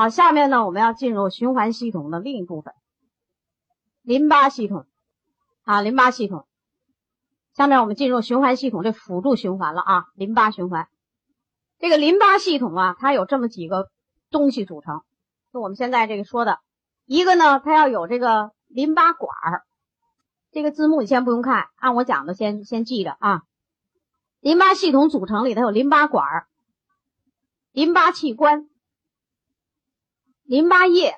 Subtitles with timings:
[0.00, 2.72] 好，下面呢，我们要进入循环系统的另一部分——
[4.00, 4.86] 淋巴系统。
[5.64, 6.46] 啊，淋巴系统。
[7.52, 10.88] 下面我们进入循环系统这辅助循环了啊，淋巴循环。
[11.78, 13.88] 这个淋巴系统啊，它有这么几个
[14.30, 15.02] 东西组成，
[15.52, 16.60] 就我们现在这个说的，
[17.04, 19.64] 一个呢，它要有这个淋巴管儿。
[20.50, 23.42] 这个字幕你先不用看，按我讲的先先记着啊。
[24.40, 26.46] 淋巴系统组成里头有淋巴管儿、
[27.72, 28.69] 淋巴器官、
[30.50, 31.14] 淋巴液，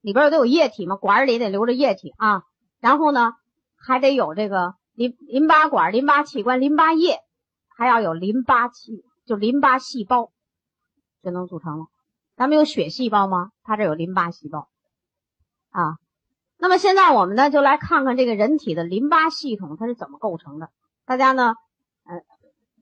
[0.00, 2.42] 里边都有液体嘛，管里得留着液体啊。
[2.80, 3.34] 然后呢，
[3.76, 7.20] 还得有这个淋淋巴管、淋巴器官、淋巴液，
[7.68, 10.32] 还要有淋巴器，就淋巴细胞，
[11.22, 11.86] 就能组成了。
[12.34, 13.52] 咱们有血细胞吗？
[13.62, 14.68] 它这有淋巴细胞
[15.70, 15.98] 啊。
[16.58, 20.70] 那么现在我们呢，就来看看这个人体的淋巴系统它是怎么构成的。
[21.04, 21.54] 大家呢，
[22.02, 22.20] 呃，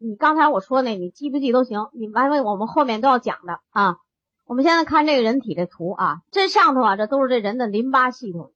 [0.01, 1.91] 你刚才我说那，你记不记都行。
[1.93, 3.99] 你完了，我们后面都要讲的啊。
[4.55, 8.53] 我们现在看这个人体的图啊，这上头啊，这都是这人的淋巴系统。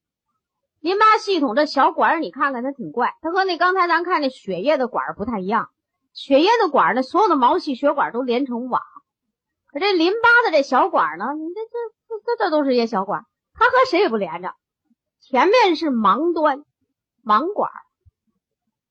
[0.78, 5.70] 淋巴系统这小管儿，你看看它挺怪，它和那刚才咱看那血液的管儿不太一样。
[6.12, 8.80] 血液的管儿呢，所有的毛细血管都连成网，
[9.66, 11.70] 可这淋巴的这小管儿呢，你这这
[12.06, 14.52] 这这这都是些小管儿，它和谁也不连着。
[15.20, 16.62] 前面是盲端，
[17.24, 17.80] 盲管儿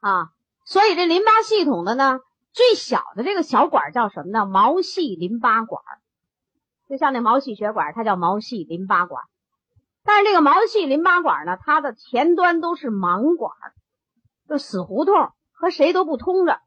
[0.02, 0.28] 啊，
[0.66, 2.20] 所以这淋巴系统的呢，
[2.52, 4.46] 最小的这个小管儿叫什么呢？
[4.46, 6.04] 毛细淋巴管儿，
[6.90, 9.24] 就像那毛细血管，它叫毛细淋巴管。
[10.04, 13.52] 但是这个毛细淋巴管呢，它的前端都是盲管，
[14.48, 16.60] 就死胡同，和谁都不通着。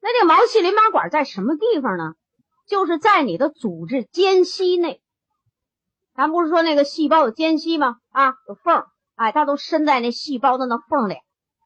[0.00, 2.14] 那这个毛细淋巴管在什么地方呢？
[2.66, 5.02] 就是在你的组织间隙内。
[6.14, 7.96] 咱不是说那个细胞有间隙吗？
[8.10, 8.84] 啊，有缝，
[9.16, 11.16] 哎，它都伸在那细胞的那缝里，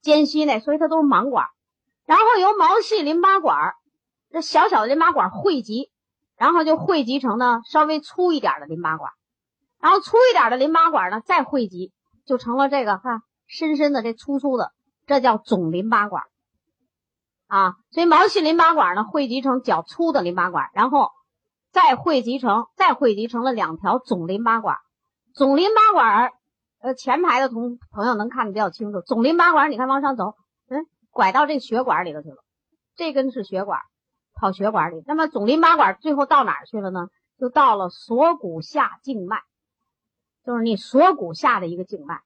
[0.03, 1.47] 间隙内，所以它都是盲管。
[2.05, 3.75] 然后由毛细淋巴管
[4.31, 5.93] 这小小的淋巴管汇集，
[6.39, 9.11] 然后就汇集成呢稍微粗一点的淋巴管。
[9.81, 11.93] 然后粗一点的淋巴管呢，再汇集
[12.25, 14.73] 就成了这个哈深深的这粗粗的，
[15.07, 16.23] 这叫总淋巴管
[17.47, 17.75] 啊。
[17.91, 21.11] 所以毛细淋巴管呢汇集成较粗的淋巴管，然后
[21.71, 24.77] 再汇集成再汇集成了两条总淋巴管。
[25.35, 26.31] 总淋巴管
[26.81, 29.01] 呃前排的同朋友能看得比较清楚。
[29.03, 30.35] 总淋巴管你看往上走，
[30.69, 32.37] 嗯，拐到这血管里头去了。
[32.97, 33.81] 这根是血管，
[34.39, 35.03] 跑血管里。
[35.07, 37.09] 那么总淋巴管最后到哪儿去了呢？
[37.39, 39.43] 就到了锁骨下静脉。
[40.45, 42.23] 就是你锁骨下的一个静脉，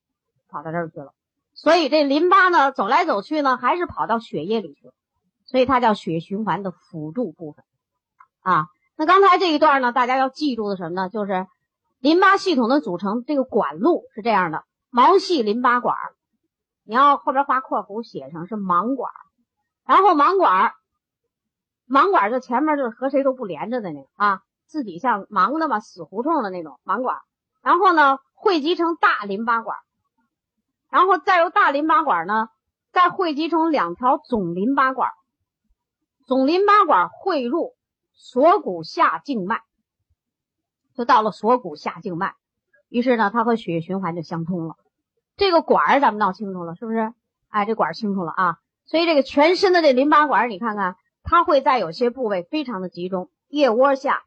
[0.48, 1.12] 跑到这儿去了，
[1.54, 4.94] 所以这淋巴呢走来走去呢，还是跑到血液里去了，
[5.44, 7.64] 所以它叫血循环的辅助部分
[8.42, 8.68] 啊。
[8.94, 11.08] 那刚才这一段呢，大家要记住的什么呢？
[11.08, 11.48] 就是
[11.98, 15.96] 淋巴系统的组成，这个管路是这样的：毛细淋巴管，
[16.84, 19.10] 你要后边画括弧写上是盲管，
[19.84, 20.74] 然后盲管，
[21.92, 27.18] 盲管就前面就是和谁都不连着的那个啊，自己像盲的嘛，死胡同的那种盲管。
[27.60, 29.76] 然后呢，汇集成大淋巴管，
[30.88, 32.48] 然后再由大淋巴管呢，
[32.92, 35.10] 再汇集成两条总淋巴管，
[36.26, 37.74] 总淋巴管汇入
[38.14, 39.60] 锁骨下静脉，
[40.94, 42.34] 就到了锁骨下静脉，
[42.88, 44.76] 于是呢，它和血液循环就相通了。
[45.36, 47.12] 这个管儿咱们闹清楚了，是不是？
[47.48, 48.56] 哎，这管儿清楚了啊。
[48.86, 54.22] 所以这个全身的这淋巴管，你看看，它会在有些部位非常的集中，腋窝下、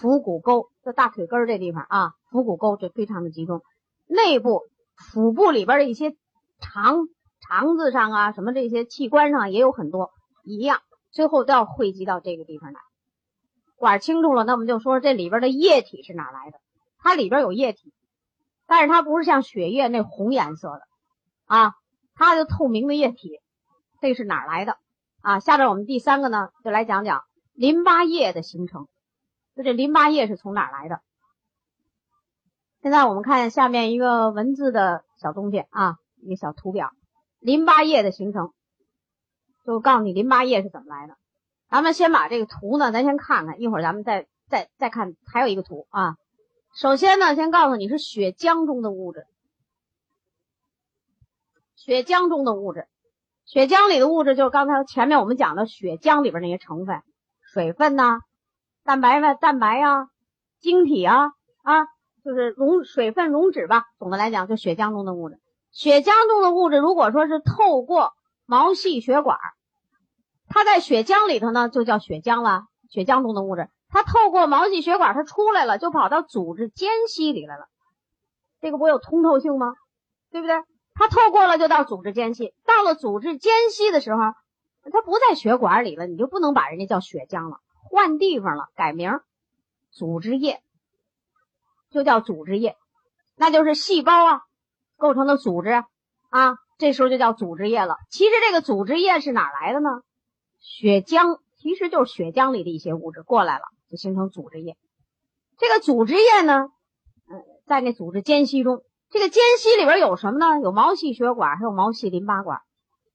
[0.00, 2.12] 腹股沟、这大腿根儿这地方啊。
[2.30, 3.62] 腹股沟就非常的集中，
[4.06, 4.62] 内部
[4.96, 6.16] 腹部里边的一些
[6.60, 7.08] 肠
[7.40, 10.10] 肠子上啊，什么这些器官上也有很多
[10.42, 10.80] 一样，
[11.12, 12.80] 最后都要汇集到这个地方来。
[13.76, 16.58] 管清楚了，那我们就说这里边的液体是哪来的？
[16.98, 17.92] 它里边有液体，
[18.66, 20.80] 但是它不是像血液那红颜色的
[21.44, 21.74] 啊，
[22.14, 23.40] 它的透明的液体，
[24.00, 24.78] 这是哪来的
[25.24, 25.40] 啊？
[25.40, 27.24] 下边我们第三个呢，就来讲讲
[27.54, 28.86] 淋巴液的形成。
[29.56, 31.00] 就这淋巴液是从哪儿来的？
[32.82, 36.90] 现在我们看下面一个文字的小东西啊，一个小图表，
[37.38, 38.52] 淋巴液的形成，
[39.64, 41.16] 就告诉你淋巴液是怎么来的。
[41.70, 46.16] 咱们先把这个图呢，咱先看看，一会儿咱们再再再看，还有一个图啊。
[46.74, 49.26] 首先呢，先告诉你是血浆中的物质，
[51.76, 52.88] 血浆中的物质，
[53.44, 57.02] 血浆里的物质就是刚才前面我们讲的血浆里边那些成分，
[57.42, 58.20] 水分呐，
[58.84, 60.08] 蛋白呢，蛋白呀，
[60.60, 61.32] 晶体啊
[61.62, 61.86] 啊。
[62.24, 65.38] 就是溶水分溶脂吧，总的来讲就血浆中的物质。
[65.72, 68.14] 血浆中的物质，如果说是透过
[68.46, 69.38] 毛细血管，
[70.48, 72.62] 它在血浆里头呢，就叫血浆了。
[72.88, 77.66] 血浆中的物质，它透过毛细血管，它出来了，就跑到组织间隙里来了。
[78.62, 79.74] 这个不有通透性吗？
[80.30, 80.56] 对不对？
[80.94, 84.20] 它透过了就到组织间隙，到了组织间隙的时候，
[84.92, 89.20] 它不在血管里了，你就不能把人家叫血浆了，换地方了，改名
[89.90, 90.62] 组织液，
[91.90, 92.76] 就叫组织液，
[93.36, 94.42] 那就是细胞啊
[94.96, 95.84] 构成的组织
[96.30, 97.96] 啊，这时候就叫组织液了。
[98.10, 100.02] 其实这个组织液是哪来的呢？
[100.60, 104.76] 血浆，其实就是血浆里的一些物质过来了，就形成组织液。
[105.58, 106.68] 这个组织液呢，
[107.28, 108.82] 嗯，在那组织间隙中，
[109.14, 110.60] 这个间隙里边有什么呢？
[110.60, 112.62] 有毛细血管，还有毛细淋巴管。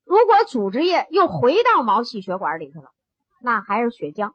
[0.06, 2.92] 如果组织液又回到毛细血管里去了，
[3.42, 4.32] 那还是血浆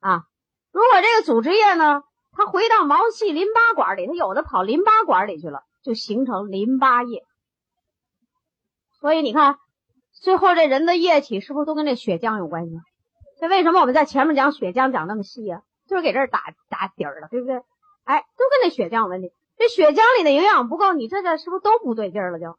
[0.00, 0.22] 啊。
[0.72, 7.22] 如果这个组织液呢，它回到毛细淋巴管里，它有的跑淋巴管里去了，就形成淋巴液。
[9.02, 9.58] 所以你看，
[10.22, 12.72] 最后这人的液体是不是都跟这血浆有关系？
[13.38, 15.60] 这为什么我们在前面讲血浆讲那么细呀？
[15.86, 16.40] 就是给这儿打
[16.70, 17.56] 打底儿了，对不对？
[18.04, 19.30] 哎，都跟这血浆有关系。
[19.56, 22.38] 这血浆里的营养不够，你这这是不是都不对劲儿了？
[22.38, 22.56] 就，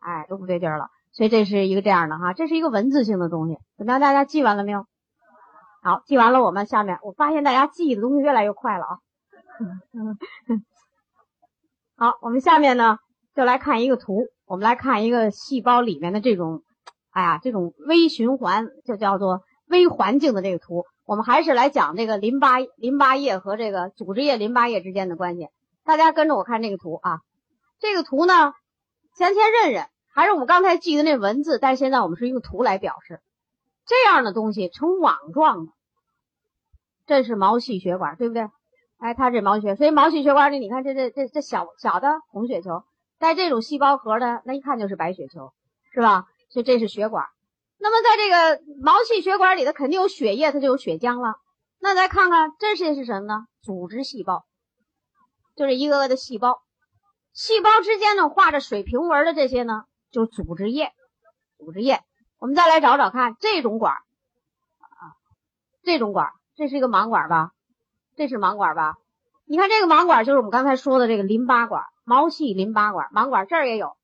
[0.00, 0.88] 哎，都不对劲儿了。
[1.12, 3.58] 所以这是一个这样的哈，这是一个文字性的东西。
[3.76, 4.00] 怎么样？
[4.00, 4.86] 大家记完了没有？
[5.82, 6.42] 好，记完了。
[6.42, 8.98] 我们下面，我发现大家记的东西越来越快了啊。
[11.96, 12.98] 好，我们下面呢
[13.34, 16.62] 就来看一个图，我们来看一个细胞里面的这种，
[17.10, 20.84] 哎呀，这种微循环，就叫做微环境的这个图。
[21.04, 25.48] 我们还是来讲这个淋巴淋巴液和这个组织液淋巴液之间的关系。
[25.84, 27.20] 大家跟着我看这个图啊。
[27.78, 28.52] 这个图呢，
[29.16, 29.86] 先先认认。
[30.12, 33.20] 还是我们刚才记的那文字，但现在我们是用图来表示
[33.86, 35.72] 这样的东西呈网状的，
[37.06, 38.50] 这是毛细血管，对不对？
[38.98, 42.82] 哎，它这毛血，所以毛细血管里，你看这这这这小小的红血球，
[43.18, 45.52] 带这种细胞核的，那一看就是白血球，
[45.94, 46.26] 是吧？
[46.50, 47.24] 所以这是血管。
[47.78, 51.36] 那么在这个毛细血管里头肯定有血液，它就有血浆了。
[51.78, 53.46] 那再看看这些是什么呢？
[53.62, 54.44] 组织细胞，
[55.60, 56.62] 就是一个个的细胞，
[57.34, 59.84] 细胞之间呢画着水平纹的这些呢。
[60.10, 60.90] 就组织液，
[61.58, 62.00] 组织液，
[62.38, 65.20] 我们再来找找看这种管啊，
[65.82, 67.50] 这种管，这是一个盲管吧？
[68.16, 68.94] 这是盲管吧？
[69.44, 73.98] 你看这个盲管就是我们刚才说的这个淋巴管，毛细淋巴管，盲管这儿也有，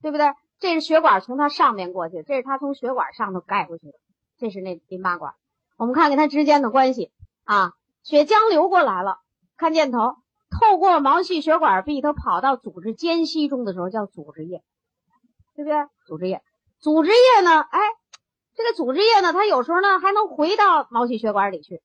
[0.00, 0.32] 对不对？
[0.58, 3.98] 这是血管从它上面过去，这是它从血管上头盖过去的，
[4.38, 5.34] 这是那淋巴管。
[5.76, 7.12] 我们看看它之间的关系
[7.44, 9.18] 啊，血浆流过来了，
[9.58, 10.16] 看箭头，
[10.50, 14.62] 透过毛细血管壁，它跑到组织间隙中的时候叫组织液。
[15.54, 15.76] 对不对？
[16.06, 16.40] 组织液，
[16.78, 17.60] 组织液呢？
[17.60, 17.80] 哎，
[18.54, 21.82] 这个组织液呢，它有时候呢还能回到毛细血管里去，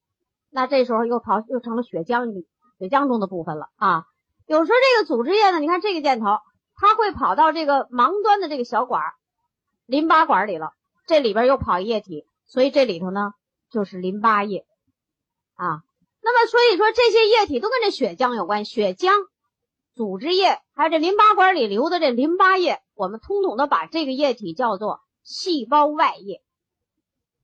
[0.52, 2.46] 那这时候又跑又成了血浆里
[2.78, 4.04] 血浆中的部分了啊。
[4.46, 6.38] 有时候这个组织液呢，你看这个箭头，
[6.76, 9.02] 它会跑到这个盲端的这个小管
[9.88, 10.74] 淋巴管里了，
[11.08, 13.32] 这里边又跑液体，所以这里头呢
[13.72, 14.68] 就是淋巴液
[15.56, 15.82] 啊。
[16.24, 19.12] 那么所以说这些液体都跟这血浆有关，血浆、
[19.94, 22.82] 组织液还有这淋巴管里流的这淋巴液。
[22.96, 26.42] 我们通统的把这个液体叫做细胞外液，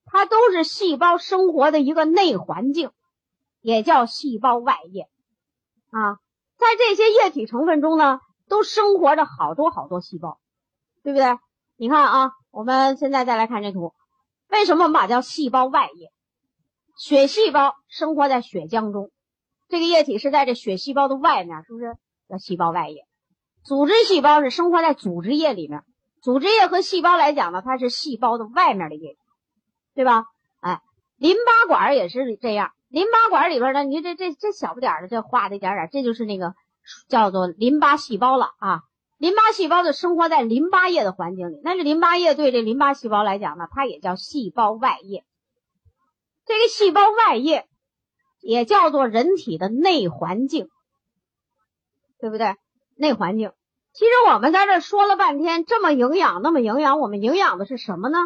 [0.05, 2.91] 它都是细胞生活的一个内环境，
[3.59, 5.09] 也叫细胞外液
[5.89, 6.19] 啊。
[6.57, 10.39] 在这些液体成分中呢，都生活着好多好多细胞，
[11.03, 11.37] 对不对？
[11.75, 13.93] 你看啊，我们现在再来看这图，
[14.49, 16.11] 为什么我们把叫细胞外液？
[16.99, 19.09] 血细胞生活在血浆中，
[19.69, 21.95] 这个液体是在这血细胞的外面，是不是
[22.27, 23.05] 叫细胞外液？
[23.63, 25.83] 组织细胞是生活在组织液里面，
[26.21, 29.17] 组织液和细胞来讲呢，它是细胞的外面的液体，
[29.95, 30.25] 对吧？
[30.59, 30.81] 哎，
[31.15, 36.53] 淋巴管也是这样，淋巴管里边呢，你这这这小不点的，这画的一点点，这就是那个
[37.07, 38.81] 叫做淋巴细胞了啊。
[39.17, 45.23] 淋巴细胞就生活在淋巴液的环境里，那这淋巴液对这淋巴细胞来讲呢，它也叫细胞外液。
[46.49, 47.67] 这个细胞外液
[48.41, 50.67] 也叫做人体的内环境，
[52.19, 52.55] 对不对？
[52.97, 53.51] 内环境，
[53.93, 58.17] 其实我们在这说了半天，这么营养，那么营养，我们营养的是什么呢？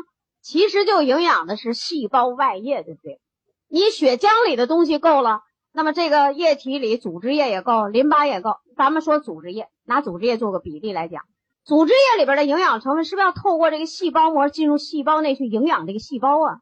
[0.42, 3.20] 其实就营养的是细胞外液，对不对？
[3.68, 5.42] 你血浆里的东西够了，
[5.74, 8.56] 那么这个液体里组织液也够，淋巴也够。
[8.78, 11.24] 咱们说组织液，拿组织液做个比例来讲，
[11.66, 16.60] 组织液里边的营养成分是不是要透过这个细胞膜进入细胞内去营养这个细胞啊？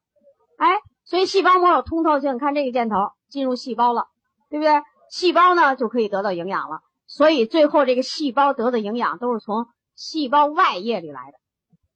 [0.57, 0.79] 哎，
[1.11, 2.95] 所以细胞膜有通透性，看这个箭头
[3.27, 4.07] 进入细胞了，
[4.49, 4.81] 对不对？
[5.09, 6.79] 细胞呢就可以得到营养了。
[7.05, 11.37] 所以最后这个细胞得的营养都是从细胞外液里来的。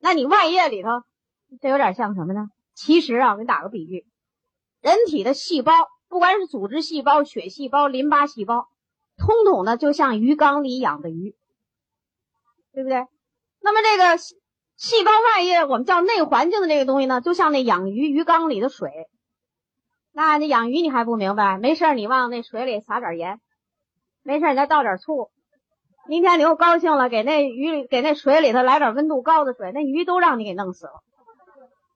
[0.01, 0.89] 那你外液里头，
[1.61, 2.49] 这有点像什么呢？
[2.73, 4.05] 其实啊，我给你打个比喻，
[4.81, 5.71] 人体的细胞，
[6.09, 8.67] 不管是组织细胞、血细胞、淋巴细胞，
[9.15, 11.37] 通统的就像鱼缸里养的鱼，
[12.73, 13.07] 对不对？
[13.61, 14.17] 那么这个
[14.75, 18.89] 细胞外液，我们叫内环境的这个东西呢，就像那养鱼鱼缸里的水。
[20.13, 21.57] 那你养鱼你还不明白？
[21.57, 23.39] 没事你往那水里撒点盐。
[24.23, 25.29] 没事，你再倒点醋。
[26.07, 31.01] 明天你又高兴了，给那鱼给那水里头来点温度高的水，那鱼都让你给弄死了，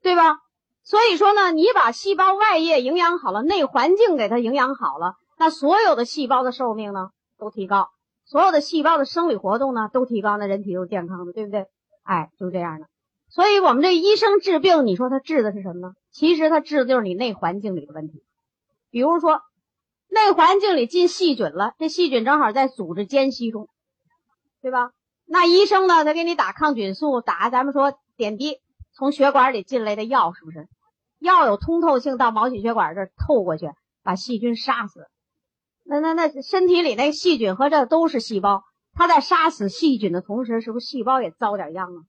[0.02, 0.38] 对吧？
[0.84, 7.90] 所以说呢，你把细胞外液营养好了，内环境给它营养好了，那所有的细胞的寿命呢都提高，
[8.26, 11.68] 所有的细胞的生理活动呢都提高，那人体就健康的，对不对？
[12.10, 12.88] 哎，就是这样的。
[13.28, 15.94] 所以我们这医生治病，你说他治的是什么呢？
[16.10, 18.24] 其实他治的就是你内环境里的问题。
[18.90, 19.42] 比如说，
[20.08, 23.70] 内环境里进细菌了，这细菌正好在组织间隙中，
[24.64, 24.90] 对吧？
[25.28, 28.58] 那医生呢，他给你打抗菌素，打咱们说点滴，
[28.92, 30.68] 从血管里进来的药，是不是？
[31.20, 33.70] 药有通透性，到毛细血管这儿透过去，
[34.02, 35.06] 把细菌杀死。
[35.86, 42.02] 那那那身体里那细菌和这都是细胞，它在杀死细菌的同时，是不是细胞也遭点殃啊？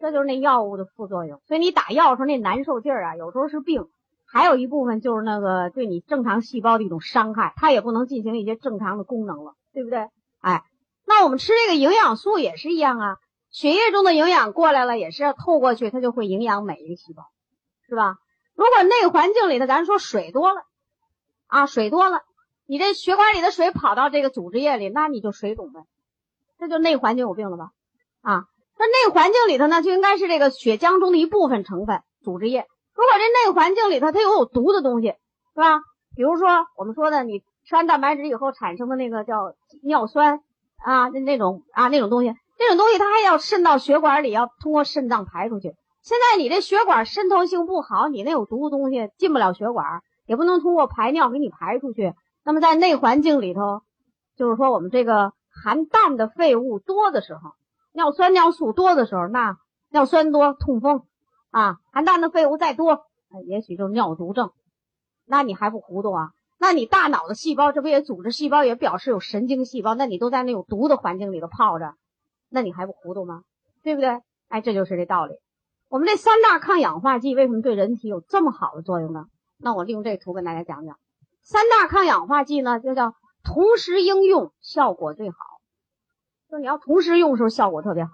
[0.00, 3.84] 这就是那药物的副作用，所以你打药时候那难受劲儿啊，有时候是病，
[4.26, 10.06] 还有一部分就是那个对你正常细胞的一种伤害，它也不能进行一些正常的功能了，对不对？
[10.40, 10.62] 哎，
[11.04, 13.16] 那我们吃这个营养素也是一样啊，
[13.50, 17.24] 血液中的营养过来了，也是要透过去，它就会营养每一个细胞，
[17.88, 18.18] 是吧？
[18.54, 20.62] 如果内环境里头，咱说水多了
[21.48, 22.20] 啊，水多了，
[22.66, 25.80] 你这血管里的水跑到这个组织液里，那你就水肿呗，
[26.58, 27.70] 这就内环境有病了吧？
[28.22, 28.44] 啊。
[28.80, 32.66] 那内环境里头呢，就应该是这个血浆中的一部分成分组织液。
[32.94, 35.80] 如果这内环境里头它有有毒的东西，是吧？
[36.14, 40.40] 比如说我们说的，你吃完蛋白质以后产生的那个叫尿酸
[40.84, 45.74] 啊，那那种啊那种东西，那种东西它还要渗到血管里，要通过肾脏排出去。
[46.02, 52.14] 现在你这血管渗透性不好，你那有毒的东西进不了血管，也不能通过排尿给你排出去。
[52.44, 53.82] 那么在内环境里头，
[54.36, 57.52] 就是说我们这个含氮的废物多的时候。
[57.92, 59.56] 尿酸、尿素多的时候，那
[59.90, 61.02] 尿酸多痛风
[61.50, 63.06] 啊，含氮的废物再多，
[63.46, 64.52] 也许就是尿毒症。
[65.26, 66.30] 那你还不糊涂啊？
[66.58, 69.94] 那你大脑的细胞，这不也组织细胞也表示有神经细胞？
[69.94, 71.94] 那你都在那有毒的环境里头泡着，
[72.48, 73.42] 那你还不糊涂吗？
[73.82, 74.20] 对不对？
[74.48, 75.34] 哎，这就是这道理。
[75.88, 79.26] 我们这三大抗氧化剂为什么对人体有这么好的作用呢？
[79.58, 80.98] 那我利用这图跟大家讲讲，
[81.42, 83.14] 三大抗氧化剂呢，就叫
[83.48, 85.36] 同时应用，效果最好。
[86.50, 88.10] 就你要同时用的时候效果特别好，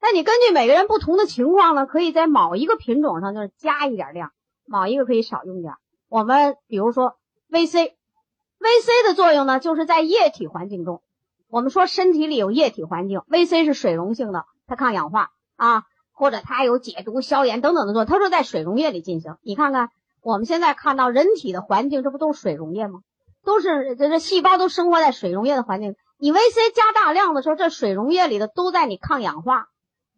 [0.00, 4.32] 但你根据每个人不同的情况呢，可以在某一个品种上就是加一点量，
[4.66, 5.74] 某一个可以少用点。
[6.08, 7.16] 我们比如说
[7.50, 11.02] VC，VC 的作用呢，就是在液体环境中，
[11.48, 19.36] 我们说身体里有液体环境，VC 是水溶性的，它抗氧化啊，或者它有解毒、消炎等等的作用，它说在水溶液里进行。
[19.42, 19.90] 你看看
[20.22, 23.00] 我们现在看到人体的环境，这不都是水溶液吗？
[23.46, 25.94] 都是这这细胞都生活在水溶液的环境。
[26.18, 29.68] 你 VC 加大量的时候，这水溶液里的都在你抗氧化，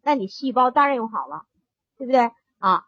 [0.01, 1.43] 那你细胞当然用好了，
[1.97, 2.83] 对不对啊？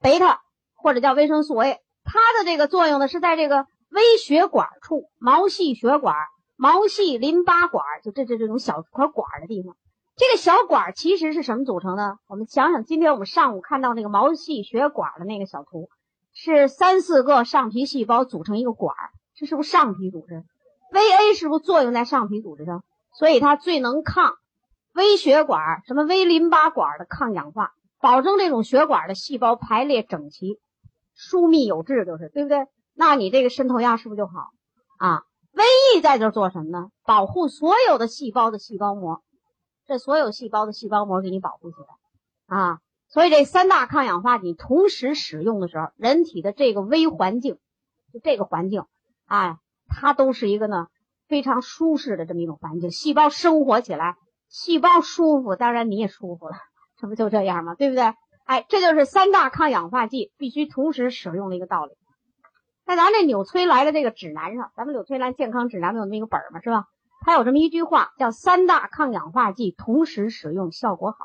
[0.00, 0.40] 贝塔
[0.74, 6.14] 或者叫维生素 A，它的这个作用呢是在这个微血管处、毛细血管、
[6.56, 9.76] 毛细淋巴管，就这这这种小块管的地方。
[10.14, 12.18] 这个小管其实是什么组成的？
[12.28, 15.88] 我们想想，今天我们上午看到那个毛细血管的那个小图，
[16.34, 18.94] 是三四个上皮细胞组成一个管，
[19.42, 20.44] 这是不是上皮组织
[20.92, 22.84] ？VA 是不是作用在上皮组织上？
[23.18, 24.34] 所以它最能抗
[24.94, 30.60] 微血管、什么微淋巴管的抗氧化，保证这种血管的细胞排列整齐、
[31.12, 32.68] 疏密有致，就是对不对？
[32.94, 34.50] 那你这个渗透压是不是就好
[34.98, 36.90] 啊？VE 在这做什么呢？
[37.04, 39.24] 保护所有的细胞的细胞膜，
[39.88, 42.78] 这所有细胞的细胞膜给你保护起来啊。
[43.08, 47.58] 所以这三大抗氧化你同时使用的时候，人体的这个微环境，
[48.12, 48.84] 就这个环境，
[49.26, 49.56] 哎。
[49.94, 50.86] 它都是一个呢
[51.28, 54.16] 非常舒适的这么一种环境，细胞生活起来，
[54.48, 56.54] 细胞舒服，当然你也舒服了，
[56.96, 57.74] 这不就这样吗？
[57.74, 58.14] 对不对？
[58.46, 61.92] 哎，这就是三大抗氧化剂必须同时使用的一个道理。
[62.86, 66.60] 在咱这纽崔莱的这个指南上，咱们纽崔莱健康指南不有那么一个本儿吗？
[66.62, 66.86] 是吧？
[67.20, 71.18] 它有这么一句话，叫“三大抗氧化剂同时使用效果好”，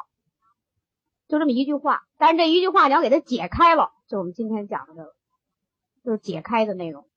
[1.29, 2.01] 就这么一句话。
[2.17, 5.13] 但是这一句话你要给它解开了，就我们今天讲的这个，
[6.03, 7.07] 就是解开的内容，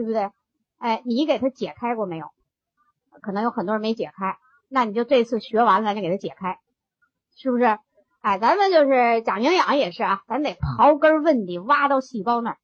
[0.00, 0.30] 对不对？
[0.78, 2.26] 哎，你给他解开过没有？
[3.20, 4.38] 可能有很多人没解开，
[4.68, 6.58] 那你就这次学完了，咱就给他解开，
[7.36, 7.78] 是不是？
[8.22, 12.56] 哎，咱们就是讲营养也是啊，咱得刨根问底，挖到细胞那儿，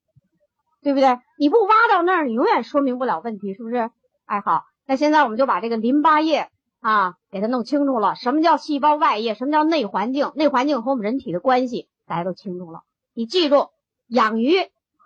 [0.83, 1.19] 对不对？
[1.39, 3.91] 你不挖到那儿，你永远说明不了问题，是不是？
[4.25, 6.49] 哎，好，那现在我们就把这个淋巴液
[6.81, 12.83] 啊给它弄清楚了，什么叫细胞外液，什么叫内环境，内环境和我们人体的关系，大家都清楚了。
[13.13, 13.69] 你记住，
[14.07, 14.55] 养鱼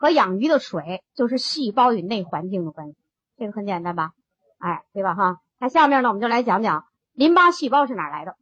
[0.01, 2.97] 和养鱼的水就是细胞与内环境的关系。
[3.37, 4.13] 这个很简单吧，
[4.57, 5.37] 哎，对吧哈？
[5.59, 8.35] 那下面呢，我们就来讲讲淋巴细胞是哪来的，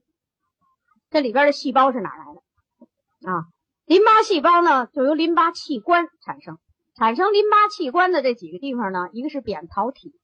[1.10, 3.46] 这里边的细胞是哪来的啊？
[3.86, 6.60] 淋巴细胞呢，就由淋巴器官产生，
[6.94, 10.14] 产生淋巴器官的这几个地方呢，一个是扁桃体，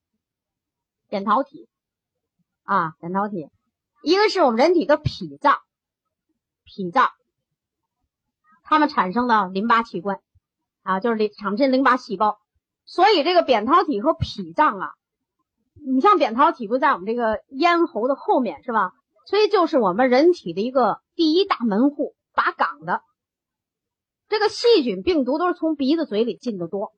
[1.08, 1.68] 扁桃体
[2.62, 3.50] 啊，扁桃体，
[4.04, 5.58] 一个是我们人体的脾脏，
[6.62, 7.10] 脾脏，
[8.62, 10.20] 它们产生的淋巴器官，
[10.84, 12.38] 啊，就是里产生淋巴细胞。
[12.84, 14.90] 所以这个扁桃体和脾脏啊，
[15.84, 18.92] 你像扁桃体不在我们这个咽喉的后面是吧？
[19.26, 23.00] 所以就是我们人体的一个第一大门户，把岗的。
[24.28, 26.92] 这个细菌、病毒都是从鼻子、嘴里进的多，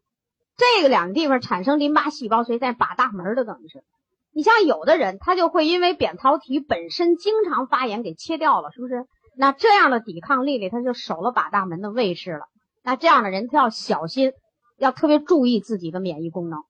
[0.56, 3.84] 这个两个地方产生淋巴细胞，所以在把大门的等于是。
[4.32, 9.06] 你像有的人，他就会因为扁桃体本身经常发炎给切掉了，是不是？
[9.36, 12.48] 那这样的抵抗力里，他就守了把大门的位置了。
[12.86, 14.32] 那这样的人他要小心，
[14.78, 16.60] 要特别注意自己的免疫功能。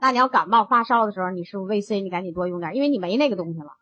[0.00, 2.02] 那你要感冒发烧的时候，你是不是 VC？
[2.02, 3.72] 你赶紧多用点，因为你没那个东西了，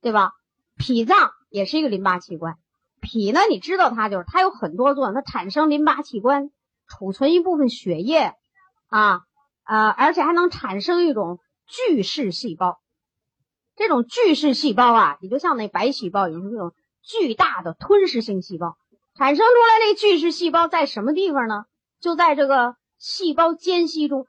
[0.00, 0.30] 对吧？
[0.78, 2.58] 脾脏也是一个淋巴器官。
[3.00, 3.40] 脾呢？
[3.50, 6.52] 你知道它就是它有很多作用，它产生淋巴器官，
[6.86, 8.34] 储存一部分血液，
[8.86, 9.22] 啊
[9.64, 12.78] 啊，而且还能产生一种巨噬细胞。
[13.74, 16.72] 这种巨噬细胞啊，你就像那白细胞，有那种
[17.02, 18.76] 巨大的吞噬性细胞。
[19.14, 21.66] 产生出来那巨噬细胞在什么地方呢？
[22.00, 24.26] 就在这个细胞间隙中，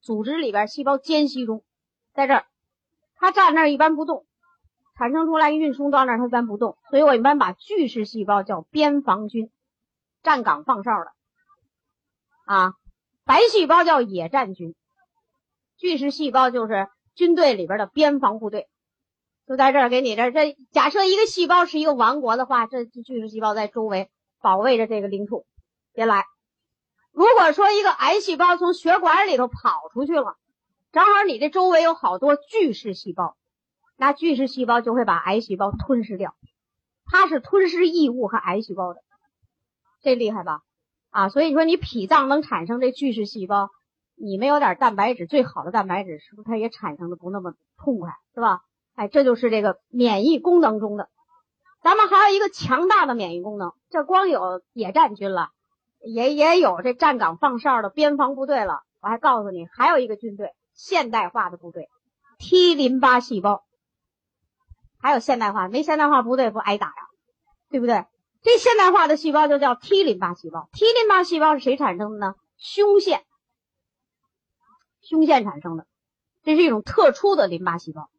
[0.00, 1.64] 组织里边细胞间隙中，
[2.12, 2.44] 在这儿，
[3.16, 4.26] 它站那儿一般不动。
[4.96, 9.52] 产生出来运输到那儿，它一般不动，所以我一般把巨噬细胞叫边防军，
[10.22, 11.12] 站岗放哨的
[12.44, 12.74] 啊。
[13.24, 14.74] 白细胞叫野战军，
[15.76, 18.68] 巨噬细胞就是军队里边的边防部队，
[19.48, 20.56] 就在这儿给你这这。
[20.70, 24.10] 假设一个细胞是一个王国的话，这巨噬细胞在周围
[24.42, 25.46] 保卫着这个领土，
[25.94, 26.24] 别来。
[27.12, 30.36] 如果说一个癌细胞从血管里头跑出去了，
[30.92, 33.36] 正好你这周围有好多巨噬细胞。
[33.96, 36.36] 那巨噬细胞就会把癌细胞吞噬掉，
[37.04, 39.00] 它是吞噬异物和癌细胞的，
[40.02, 40.60] 这厉害吧？
[41.10, 43.70] 啊，所以说你脾脏能产生这巨噬细胞，
[44.14, 48.60] 你没有点蛋白质，最好的蛋白质是不是它也产生的不那么痛快，是吧？
[48.98, 51.08] 哎，这就是这个免疫功能中的，
[51.84, 55.50] 咱们还有一个强大的免疫功能，这光有野战军了，
[56.00, 61.88] 也也有这站岗放哨的边防部队了，我还告诉你，还有一个军队，现代化的部队
[62.38, 63.64] ，T 淋巴细胞。
[65.00, 67.06] 还有现代化，没现代化部队不挨打呀，
[67.70, 68.04] 对不对？
[68.42, 70.68] 这现代化的细胞就叫 T 淋巴细胞。
[70.72, 72.34] T 淋巴细胞是谁产生的呢？
[72.56, 73.24] 胸腺，
[75.02, 75.86] 胸腺产生的，
[76.42, 78.10] 这是一种特殊的淋巴细胞。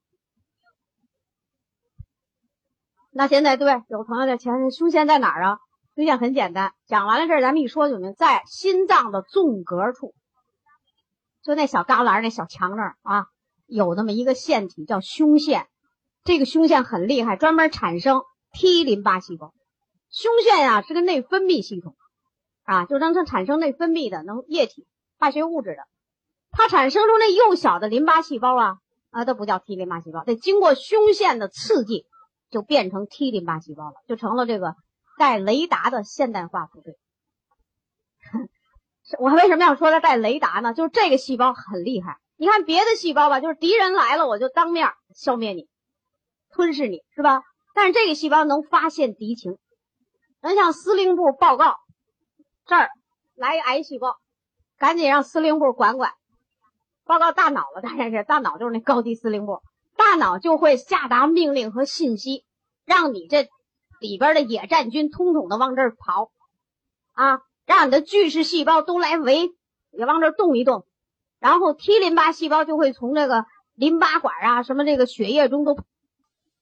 [3.11, 5.57] 那现在对有朋友在前，胸腺在哪儿啊？
[5.95, 10.13] 胸腺很简单，讲完了这儿，咱们一说就明，在心脏的纵隔处，
[11.43, 13.25] 就那小旮旯那小墙那儿啊，
[13.65, 15.67] 有那么一个腺体叫胸腺。
[16.23, 18.21] 这个胸腺很厉害，专门产生
[18.53, 19.53] T 淋巴细胞。
[20.11, 21.95] 胸腺呀是个内分泌系统，
[22.63, 24.85] 啊，就让它产生内分泌的能液体、
[25.17, 25.83] 化学物质的。
[26.51, 28.77] 它产生出那幼小的淋巴细胞啊，
[29.11, 32.05] 啊，都不叫 T 淋巴细胞，得经过胸腺的刺激，
[32.49, 34.75] 就变成 T 淋巴细胞了，就成了这个
[35.17, 36.97] 带雷达的现代化部队。
[39.19, 40.73] 我为什么要说它带雷达呢？
[40.73, 42.17] 就是这个细胞很厉害。
[42.37, 45.67] 你看别的细胞吧，就是敌人来了，我就当面消灭你。
[46.51, 47.43] 吞噬你是吧？
[47.73, 49.57] 但是这个细胞能发现敌情，
[50.41, 51.77] 能向司令部报告，
[52.65, 52.89] 这儿
[53.35, 54.15] 来癌细胞，
[54.77, 56.11] 赶紧让司令部管管，
[57.03, 57.81] 报告大脑了。
[57.81, 59.61] 当然是大脑就是那高级司令部，
[59.99, 62.45] 大脑就会下达命令和信息，
[62.85, 63.49] 让你这
[63.99, 66.31] 里边的野战军统统的往这儿跑，
[67.11, 69.51] 啊，让你的巨噬细胞都来围，
[69.91, 70.85] 也往这儿动一动，
[71.37, 75.77] 然后 T 淋巴细胞就会从这个淋巴管啊，什么这个血液中都。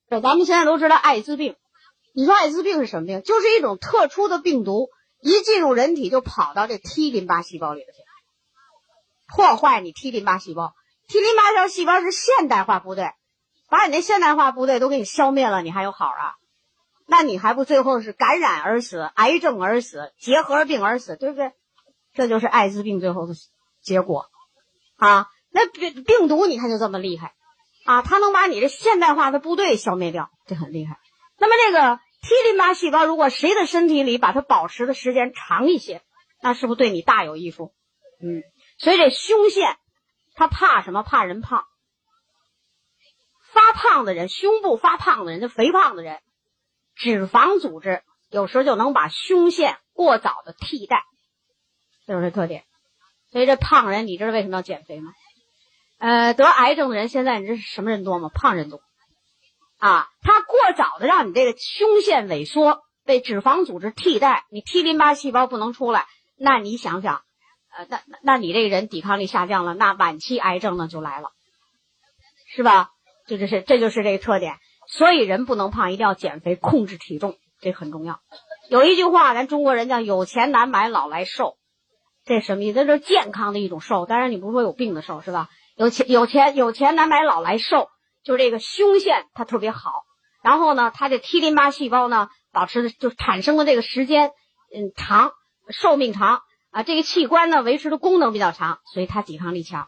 [0.09, 1.55] 这咱们现在都知道艾滋病，
[2.15, 3.21] 你说艾滋病是什么病？
[3.21, 4.89] 就是一种特殊的病毒，
[5.21, 7.97] 一进入人体就跑到这 T 淋巴细胞里头去，
[9.35, 10.73] 破坏你 T 淋巴细胞。
[11.07, 13.11] T 淋巴细胞是现代化部队，
[13.69, 16.35] 把你那现代化部队都给你消灭了，你还有好啊？
[17.07, 21.53] 那你还不最后是感染而死、癌症而死、结核病而死，对不对？
[22.13, 23.33] 这就是艾滋病最后的
[23.81, 24.25] 结果
[24.97, 25.27] 啊！
[25.51, 27.33] 那病病毒你看就这么厉害。
[27.85, 30.99] 啊，它能把你这现代化的部队消灭掉，这很厉害。
[31.37, 36.01] 那么这个 T 淋巴细胞，如果谁的身体里把它保持的时间长一些，
[36.41, 37.73] 那是不是对你大有益处？
[38.21, 38.43] 嗯，
[38.77, 39.77] 所以这胸腺，
[40.35, 41.03] 它怕什么？
[41.03, 41.63] 怕人胖。
[43.57, 46.19] 发胖的人，胸部发胖的人，就肥胖的人，
[46.95, 51.03] 脂肪组织有时候就能把胸腺过早的替代，
[52.05, 52.65] 就是这特点。
[53.31, 55.11] 所以这胖人，你知道为什么要减肥吗？
[55.97, 58.29] 呃，得癌症的人现在你知什么人多吗？
[58.29, 58.79] 胖人多，
[59.79, 66.05] 啊，他过早的让你这个胸腺萎缩，被脂肪组织替代，你 T 淋巴细胞不能出来，
[66.37, 67.23] 那你想想，
[67.75, 71.31] 呃，那那你这个人抵抗力下降了，那晚期癌症呢就来了，
[72.55, 72.91] 是吧？
[73.27, 74.55] 这就是这就是这个特点，
[74.87, 78.19] 所以人不能胖，一定要减肥，控制体重，这很重要。
[78.69, 81.57] 有一句话，咱中国人叫有钱难买老来瘦，
[82.25, 82.85] 这什么意思？
[82.85, 84.05] 这是健康的一种瘦。
[84.05, 85.49] 当然，你不是说有病的瘦是吧？
[85.75, 87.89] 有钱有钱有钱难买老来瘦，
[88.23, 89.91] 就是这个胸腺它特别好。
[90.41, 94.31] 然后呢，它这 T 淋巴细胞呢，保持的就产生的这个时间
[94.73, 95.31] 嗯长，
[95.69, 96.83] 寿命长啊。
[96.83, 99.87] 这个器官呢，维持的功能比较长，所以它抵抗力强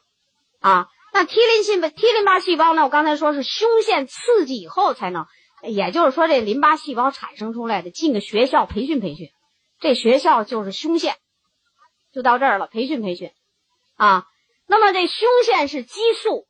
[0.59, 0.87] 啊。
[1.11, 5.25] 那 T 淋细胞 T 淋巴细胞呢，我刚才说是胸腺刺激以后才能，
[5.63, 9.29] 也就是说这淋巴细胞产生出来的，进个学校培训培训，
[9.79, 11.15] 这学校就是胸腺。
[12.11, 13.31] 就到这儿了，培训培训，
[13.95, 14.25] 啊，
[14.65, 16.47] 那么这胸腺是激素，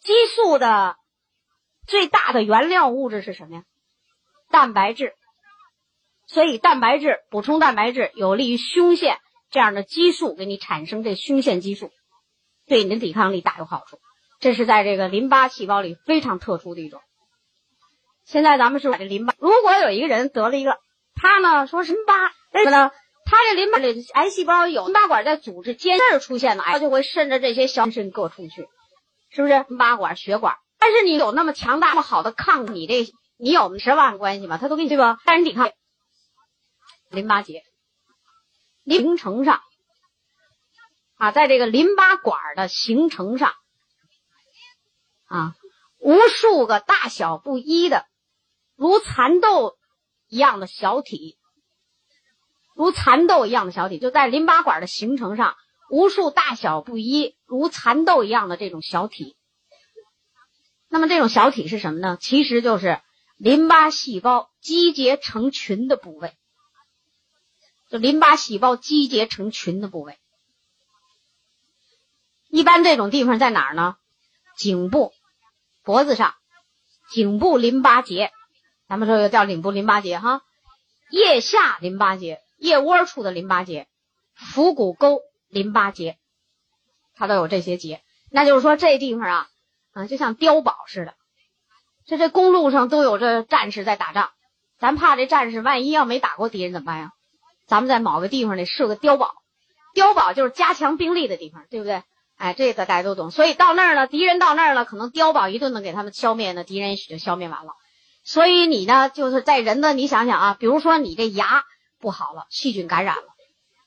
[0.00, 0.94] 激素的
[1.88, 3.64] 最大的原料物质是什么呀？
[4.52, 5.14] 蛋白质，
[6.28, 9.18] 所以蛋白质补充蛋白质有利于胸腺
[9.50, 11.90] 这样的激素给你产生这胸腺激素，
[12.68, 13.98] 对你的抵抗力大有好处。
[14.40, 17.00] 这是在这个淋巴细胞里非常特殊的一种。
[18.24, 20.78] 现在咱们是把这淋巴，如果有一个人得了一个，
[21.14, 22.90] 他呢说什么巴，为什么呢？
[23.24, 28.68] 他这淋巴里癌细胞有淋巴管在组织间这儿出现的癌，就会顺着这些小肾各处去，
[29.30, 29.64] 是不是？
[29.68, 33.06] 淋巴管、血管，但是你有那么强大、那么好的抗，你这
[33.38, 34.58] 你有十万关系吗？
[34.58, 35.18] 他都给你对吧？
[35.24, 35.70] 但是抵抗
[37.10, 37.64] 淋巴结
[38.84, 39.60] 形成上
[41.18, 43.52] 啊，在这个淋巴管的形成上
[45.26, 45.54] 啊，
[45.98, 48.06] 无数个大小不一的
[48.76, 49.76] 如蚕豆
[50.28, 51.36] 一样的小体。
[52.76, 55.56] 如蚕豆一样的小体，就在淋巴管的形成上，
[55.90, 59.36] 无数大小不一、如蚕豆一样的这种小体。
[60.88, 62.16] 那么这种小体是什么呢？
[62.20, 63.00] 其实就是
[63.36, 66.36] 淋巴细胞集结成群的部位，
[67.90, 70.16] 就淋巴细胞集结成群的部位。
[72.48, 73.96] 一般这种地方在哪儿呢？
[74.56, 75.12] 颈部、
[75.84, 76.34] 脖子上，
[77.10, 78.32] 颈部淋巴结，
[78.88, 80.42] 咱们说又叫颈部淋巴结哈，
[81.10, 82.40] 腋下淋巴结。
[82.58, 83.86] 腋窝处的淋巴结、
[84.34, 86.18] 腹股沟淋巴结，
[87.14, 88.02] 它都有这些结。
[88.32, 89.48] 那就是说，这地方啊，
[89.92, 91.14] 啊，就像碉堡似的。
[92.04, 94.30] 这这公路上都有这战士在打仗，
[94.80, 97.12] 咱怕这战士万一要没打过敌人怎么办呀？
[97.68, 99.34] 咱们在某个地方得设个碉堡，
[99.94, 102.02] 碉堡就是加强兵力的地方，对不对？
[102.38, 103.30] 哎，这个大家都懂。
[103.30, 107.72] 所以到那儿了，敌人到那儿了，可能碉堡一顿能给他们消灭呢，敌人也许就消灭完了。
[108.24, 111.64] 所以你呢，就是在人的，你想想啊，比如说你这牙。
[112.00, 113.24] 不好了，细菌感染了。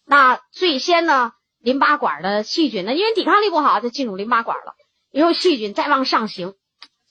[0.03, 4.73] 那最先呢，淋巴管的细菌呢，因为抵抗力不好，就进入淋巴管了。
[5.11, 6.55] 以后细菌再往上行，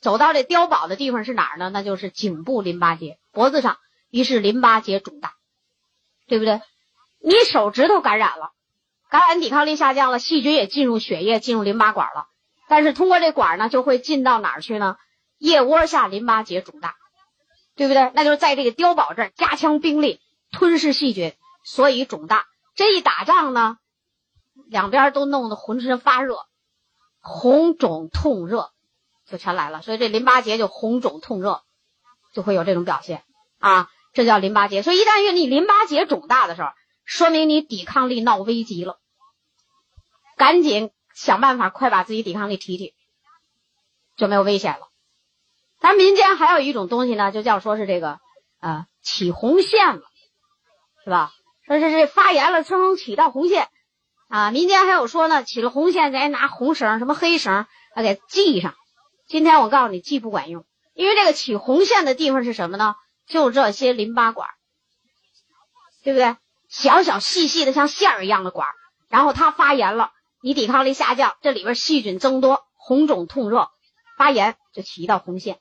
[0.03, 1.71] 走到这碉堡的地方是哪儿呢？
[1.71, 3.79] 那就是颈部淋巴结，脖子上。
[4.11, 5.33] 于是淋巴结肿大，
[6.29, 6.61] 对不对？
[7.25, 8.53] 你手指头感染了，
[9.11, 12.27] 感染抵抗力下降了，细菌也进入血液，进入淋巴管了。
[12.69, 14.97] 但是通过这管呢，就会进到哪儿去呢？
[15.39, 16.95] 腋窝下淋巴结肿大，
[17.77, 18.11] 对不对？
[18.15, 20.21] 那就是在这个碉堡这儿加强兵力。
[20.53, 22.45] 吞噬细菌，所以肿大。
[22.75, 23.77] 这一打仗呢，
[24.67, 26.39] 两边都弄得浑身发热，
[27.21, 28.73] 红肿痛热
[29.29, 29.81] 就全来了。
[29.81, 31.63] 所以这淋巴结就红肿痛热，
[32.35, 33.23] 就会有这种表现
[33.61, 34.83] 啊，这叫淋巴结。
[34.83, 36.71] 所以一旦你淋巴结肿大的时候，
[37.11, 39.01] 说明你抵抗力闹危机了，
[40.37, 42.95] 赶紧想办法快把自己抵抗力提提，
[44.17, 44.87] 就没有危险了。
[45.81, 48.21] 咱民间还有一种东西呢，就叫说是这个
[48.61, 50.03] 啊起红线了。
[51.03, 51.33] 是吧？
[51.67, 53.69] 说是这发炎了，称起到红线
[54.29, 54.53] 啊。
[54.53, 58.77] 民间还有说呢，起了红线，咱拿红绳，什么黑绳啊给系上。
[59.27, 62.95] 今天我告诉你，系不管用，因为这个起红线的地方是什么呢？
[63.27, 64.49] 就这些淋巴管，
[66.05, 66.37] 对不对？
[66.71, 68.69] 小小细细的像线儿一样的管，
[69.09, 73.69] 然后它发炎了，你抵抗力下降，这里边细菌增多，红肿痛热，
[74.17, 75.59] 发炎就起一道红线。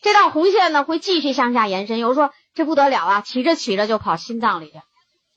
[0.00, 1.98] 这道红线呢，会继续向下延伸。
[1.98, 4.80] 有人说这不得了啊，起着起着就跑心脏里去。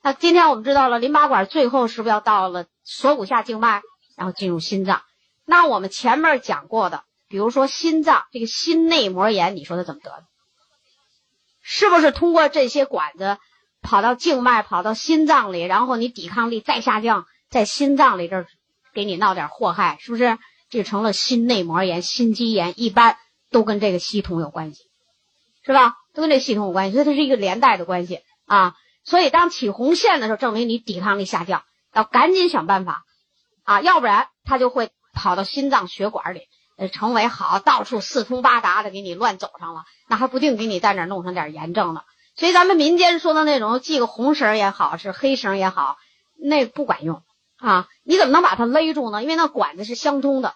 [0.01, 3.81] 那今天我们知道了，淋巴管最后是不是要到了锁骨下静脉，
[4.15, 5.01] 然后进入心脏？
[5.45, 10.23] 那我们前面讲过的，比如说心脏这个心内膜炎，你说它怎么得的？
[11.61, 13.37] 是不是通过这些管子
[13.81, 18.47] 跑到静脉，跑到心脏里，然后你抵抗力再下降，在心脏里这儿
[18.93, 20.37] 给你闹点祸害，是不是？
[20.69, 23.17] 这成了心内膜炎、心肌炎，一般。
[23.53, 24.85] 都跟这个系统有关系，
[25.65, 25.95] 是吧？
[26.13, 28.75] 都跟这系统有关系，所以它是一个连带的关系啊。
[29.03, 31.61] 所以当起红线的时候，证明你抵抗力下降，
[31.93, 33.03] 要赶紧想办法
[33.65, 42.03] 啊，要不然它就会跑到心脏血管里，呃，成为好到处四通八达的给你乱走上了，那还不定给你在哪弄上点炎症呢。
[42.41, 45.99] 所以咱们民间说的那种系个红绳也好，是黑绳也好，
[46.39, 47.21] 那不管用
[47.57, 47.87] 啊。
[48.03, 49.21] 你怎么能把它勒住呢？
[49.21, 50.55] 因为那管子是相通的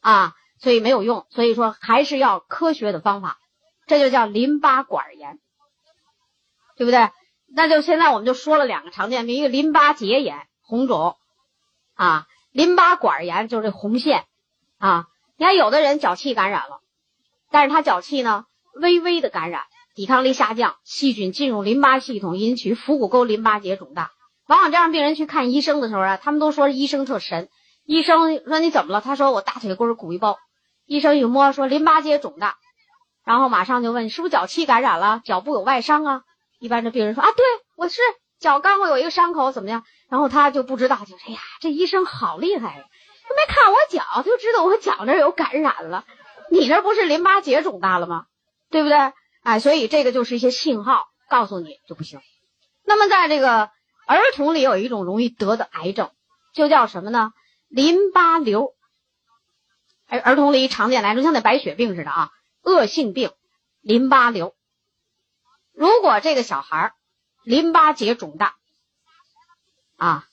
[0.00, 0.34] 啊。
[0.58, 3.38] 所以没有用，所以说还是要科学的方法，
[3.86, 5.38] 这就叫淋巴管炎，
[6.76, 7.10] 对不对？
[7.54, 11.16] 那就现在我们就说了两个常见病，一个淋巴结炎红肿，
[11.94, 14.24] 啊，淋巴管炎就是这红线
[14.78, 15.06] 啊。
[15.36, 16.80] 你看有的人脚气感染了，
[17.52, 19.62] 但是他脚气呢微微的感染，
[20.00, 24.12] 抵抗力下降，细菌进入淋巴系统，引起腹股沟淋巴结肿大。
[24.48, 27.50] 往往这样病人去看医生的时候啊，他们都说医生特神。
[27.84, 29.02] 医生说你怎么了？
[29.02, 30.38] 他说我大腿根鼓一包。
[30.86, 32.56] 医生一摸说淋巴结肿大，
[33.26, 35.20] 然后马上就问你是不是脚气感染了？
[35.22, 36.22] 脚部有外伤啊？
[36.58, 37.44] 一般的病人说啊，对
[37.76, 38.00] 我是
[38.38, 39.84] 脚刚好有一个伤口，怎么样？
[40.08, 42.84] 然后他就不知道，就哎呀，这医生好厉害呀，
[43.28, 46.06] 他没看我脚就知道我脚那有感染了。
[46.50, 48.24] 你那不是淋巴结肿大了吗？
[48.70, 49.12] 对不对？
[49.42, 52.20] 哎，所以这个就是一些信号，告诉你就不行。
[52.84, 53.70] 那么在这个
[54.06, 56.10] 儿童里有一种容易得的癌症，
[56.52, 57.32] 就叫什么呢？
[57.68, 58.74] 淋巴瘤，
[60.06, 63.32] 哎，儿童里常见来说像那白血病似的啊，恶性病，
[63.80, 64.54] 淋巴瘤。
[65.72, 66.94] 如果这个小孩
[67.44, 68.56] 淋巴结肿大，
[69.96, 70.26] 啊，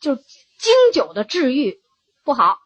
[0.00, 1.80] 就经久的治愈
[2.24, 2.58] 不好，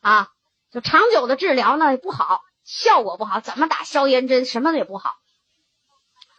[0.00, 0.30] 啊，
[0.70, 5.12] 就长久的治疗呢不好，效果不好，怎么打消炎针什么的也不好，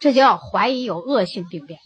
[0.00, 1.80] 这就要怀疑有恶性病变。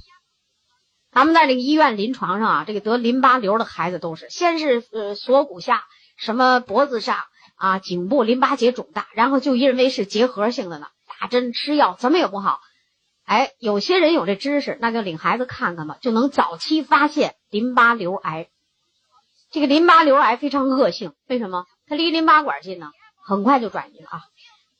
[1.12, 5.84] 咱们在这个医院临床上啊，这个得淋巴瘤的孩子都是，先是呃锁骨下、
[6.16, 7.24] 什么脖子上
[7.56, 10.86] 啊、颈部淋巴结肿大，然后就认为是结核性的呢，
[11.20, 12.60] 打针吃药怎么也不好。
[13.24, 18.48] 哎，有些人有这知识，那就领孩子看看吧，就能早期发现淋巴瘤癌。
[19.50, 21.66] 这个淋巴瘤癌非常恶性，为什么？
[21.86, 22.90] 它离淋巴管近呢，
[23.30, 24.22] 很快就转移了啊。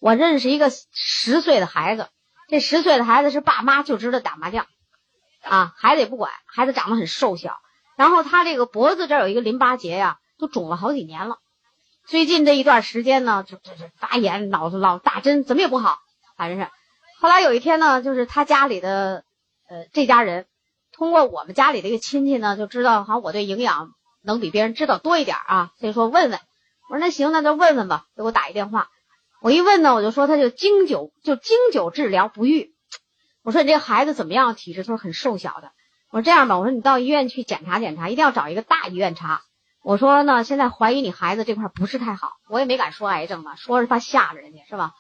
[0.01, 2.09] 我认识一个十岁的孩子，
[2.49, 4.67] 这十岁的孩子是爸妈就知道打麻将。
[5.43, 7.61] 啊，孩子也不管，孩子长得很瘦小，
[7.97, 11.37] 然后他这个脖子这儿有一个淋巴结呀，都肿了好几年了。
[12.05, 16.01] 最近这一段时间呢，就这这发炎，脑子老打针，怎么也不好，
[16.37, 16.69] 反正是。
[17.21, 19.23] 后来有一天呢，就是他家里的
[19.69, 20.47] 呃这家人，
[20.93, 26.41] 通过我们家里的一个亲戚呢，就知道好像我对营养能比别人知道多一点啊，所以说问问。
[26.91, 28.89] 我说那行，那就问问吧，给我打一电话。
[29.41, 32.75] 我一问呢，我就说他就经久就经久治疗不愈。
[33.45, 34.57] 我说你这孩子怎么样？
[34.57, 34.83] 体质？
[34.83, 35.71] 他说很瘦小的。
[36.11, 39.43] 我说这样吧，我说你到医院去检查检查，一定要找一个大医院查。
[39.85, 44.91] 我说呢，现在怀疑你孩子这块不是太好，我也没敢说癌症嘛，说是怕吓着人家是吧？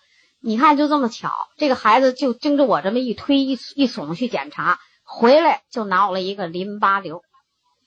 [0.41, 7.25] 你看就这么巧，这个孩子就经着我这么一推一一耸去检查，回来就脑了一个淋巴瘤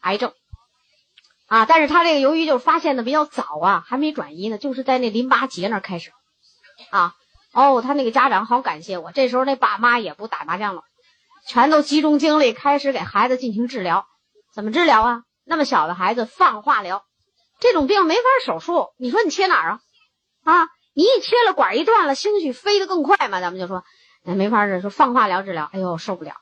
[0.02, 0.34] 癌症
[1.54, 1.66] 啊！
[1.68, 6.10] 但是他这个由于就发现的比较早啊，还没转移呢，就是在那淋巴结那开始
[6.90, 7.14] 啊。
[7.54, 9.12] 哦，他那个家长好感谢我。
[9.12, 10.82] 这时候那爸妈也不打麻将了，
[11.48, 14.08] 全都集中精力开始给孩子进行治疗。
[14.52, 15.22] 怎么治疗啊？
[15.46, 17.04] 那么小的孩子放化疗，
[17.60, 18.88] 这种病没法手术。
[18.98, 19.80] 你说你切哪儿啊？
[20.44, 23.42] 啊，你一切了管一断了，兴许飞得更快嘛。
[23.42, 23.84] 咱们就说
[24.26, 25.70] 那没法治，说放化疗治疗。
[25.72, 26.34] 哎呦，受不了。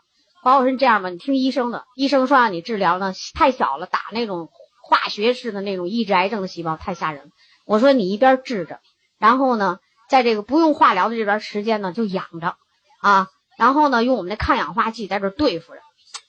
[0.42, 4.50] 包括说你这样吧，你听医生的，医生说让你治疗呢，太小了，打那种
[4.92, 7.30] 化学式的那种抑制癌症的细胞太吓人了。
[7.66, 8.82] 我说你一边治着，
[9.18, 9.80] 然后呢？
[10.10, 12.58] 在这个不用化疗的这段时间呢，就养着
[13.00, 15.80] 啊，然后呢，用我们的抗氧化剂在这对付着。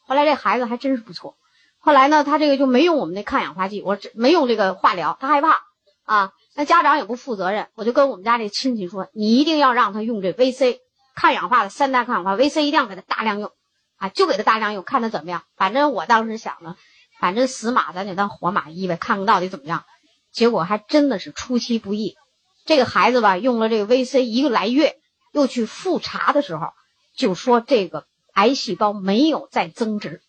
[0.06, 1.34] 后来这孩子还真是不错。
[1.80, 5.62] 后来呢，他这个就没用我们的抗氧化剂，我没用这个化疗，他害怕
[6.04, 6.32] 啊。
[6.54, 10.78] 那家长也不负责任，我就跟我们家这亲戚说，你一定要让他用这 VC
[11.16, 13.50] 抗氧化的三大抗氧化，VC 一定要给他大量用
[13.96, 15.42] 啊，就给他大量用，看他怎么样。
[15.56, 16.76] 反正我当时想呢，
[17.22, 19.84] 反正死马咱就当活马医呗，看看到底怎么样。
[20.32, 22.16] 结果还真的是出其不意。
[22.64, 24.96] 这个孩子吧，用了这个 VC 一个来月，
[25.30, 26.72] 又去复查的时候，
[27.16, 30.20] 就说这个癌细胞没有再增殖。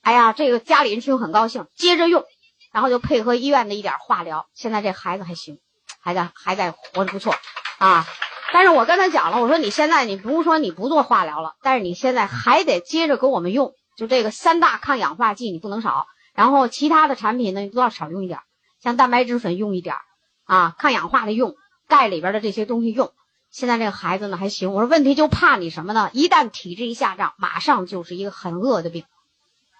[0.00, 2.24] 哎呀，这个家里人听很高兴，接着用，
[2.72, 5.58] 然后就配合医院的一点化疗，现在这孩子还行，
[6.00, 7.34] 还在还在活得不错
[7.76, 8.06] 啊。
[8.54, 18.40] 但是我跟他讲了，我说你现在你不用说你不做化疗了，但是你现在还得接着给我们用，就这个三大抗氧化剂你不能少，然后其他的产品呢你都要少用一点，
[18.82, 19.96] 像蛋白质粉用一点。
[20.44, 21.54] 啊，抗氧化的用，
[21.86, 23.12] 钙里边的这些东西用。
[23.52, 26.10] 现在这个孩子呢还行，我说问题就怕你什么呢？
[26.12, 29.04] 一旦体质一下降，马上就是一个很恶的病。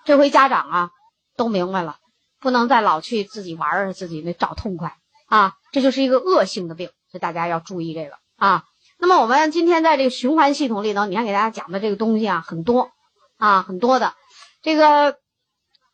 [0.05, 0.91] 这回家长啊
[1.37, 1.97] 都明白了，
[2.39, 4.95] 不能再老去自己玩儿，自己那找痛快
[5.27, 8.63] 啊，这就是一个恶性的病，所以大家要注意这个啊。
[8.97, 12.93] 那么我们今天在这个循环系统里头，你看给大家讲的这个东西啊很多
[13.41, 14.15] 啊很多的，
[14.63, 15.17] 这个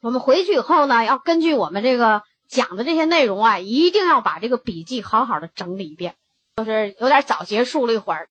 [0.03, 2.21] 我们回去以后呢，要根据我们这个。
[2.49, 6.15] 讲的这些内容啊，一定要把这个笔记好好的整理一遍。
[6.59, 8.29] 就是有点早结束了一会儿。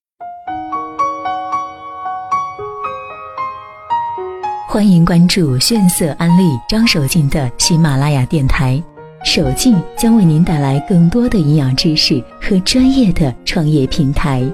[4.66, 8.82] 欢迎关注炫色安利张守静的喜马拉雅电台，
[9.22, 14.50] 守静将为您带来更多的营养知识和专业的创业平台。